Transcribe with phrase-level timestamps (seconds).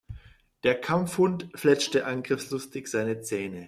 [0.63, 3.59] Der Kampfhund fletschte angriffslustig seine Zähne.